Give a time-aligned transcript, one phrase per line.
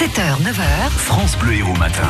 [0.00, 2.08] 7h, 9h, France Bleu Héros Matin.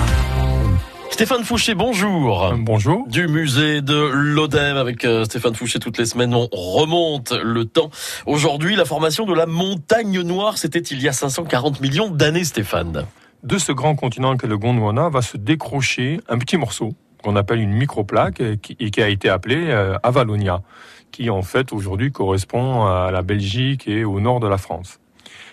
[1.11, 2.55] Stéphane Fouché, bonjour.
[2.57, 3.05] Bonjour.
[3.09, 6.33] Du musée de l'Odève avec euh, Stéphane Fouché toutes les semaines.
[6.33, 7.91] On remonte le temps.
[8.27, 13.07] Aujourd'hui, la formation de la montagne noire, c'était il y a 540 millions d'années, Stéphane.
[13.43, 16.91] De ce grand continent que le Gondwana va se décrocher un petit morceau
[17.25, 20.63] qu'on appelle une microplaque et qui, et qui a été appelée euh, Avalonia,
[21.11, 25.01] qui en fait aujourd'hui correspond à la Belgique et au nord de la France.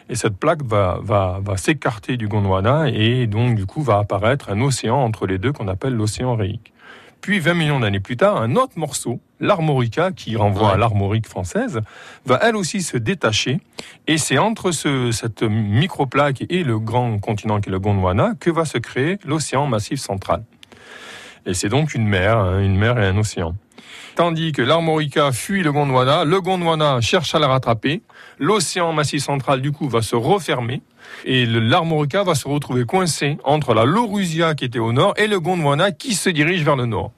[0.10, 4.50] Et cette plaque va, va, va s'écarter du Gondwana et donc du coup va apparaître
[4.50, 6.72] un océan entre les deux qu'on appelle l'océan Réique.
[7.20, 10.74] Puis 20 millions d'années plus tard, un autre morceau, l'armorica, qui renvoie Ouais.
[10.76, 11.82] à l'armorique française,
[12.26, 13.60] va elle aussi se détacher.
[14.06, 18.50] Et c'est entre ce, cette microplaque et le grand continent qui est le Gondwana que
[18.52, 20.44] va se créer l'océan massif central.
[21.46, 23.56] Et c'est donc une mer, hein, une mer et un océan.
[24.16, 28.02] Tandis que l'armorica fuit le Gondwana, le Gondwana cherche à la rattraper,
[28.40, 30.82] l'océan massif central du coup va se refermer
[31.26, 35.40] et l'armorica va se retrouver coincé entre la Laurusia qui était au nord et le
[35.40, 37.12] Gondwana qui se dirige vers le nord.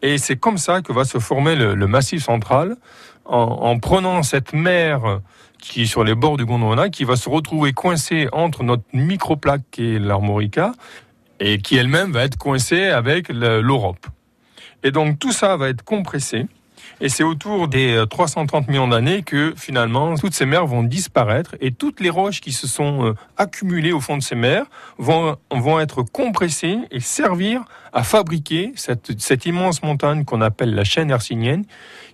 [0.00, 2.76] Et c'est comme ça que va se former le, massif central
[3.24, 5.20] en, en prenant cette mer
[5.60, 9.62] qui est sur les bords du Gondwana, qui va se retrouver coincée entre notre microplaque
[9.72, 10.72] qui est l'armorica
[11.40, 14.06] et qui elle-même va être coincée avec le- l'Europe.
[14.88, 16.46] Et donc tout ça va être compressé.
[17.02, 21.56] Et c'est autour des euh, 330 millions d'années que finalement toutes ces mers vont disparaître
[21.60, 24.64] et toutes les roches qui se sont euh, accumulées au fond de ces mers
[24.96, 30.84] vont, vont être compressées et servir à fabriquer cette, cette immense montagne qu'on appelle la
[30.84, 31.66] chaîne hercynienne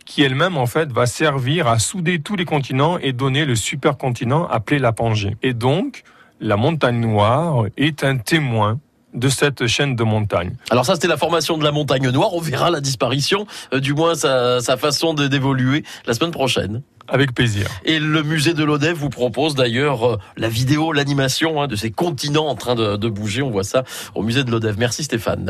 [0.05, 4.49] qui elle-même en fait va servir à souder tous les continents et donner le supercontinent
[4.49, 5.37] appelé la Pangée.
[5.45, 6.03] Et donc
[6.41, 8.81] la montagne noire est un témoin
[9.15, 10.55] de cette chaîne de montagnes.
[10.71, 12.35] Alors ça, c'était la formation de la montagne noire.
[12.35, 16.83] On verra la disparition, euh, du moins sa, sa façon de- d'évoluer la semaine prochaine.
[17.07, 17.67] Avec plaisir.
[17.85, 21.91] Et le musée de l'Odève vous propose d'ailleurs euh, la vidéo, l'animation hein, de ces
[21.91, 23.43] continents en train de, de bouger.
[23.43, 24.77] On voit ça au musée de l'Odève.
[24.79, 25.45] Merci Stéphane.